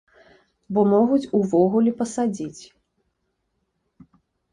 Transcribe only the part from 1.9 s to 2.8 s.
пасадзіць.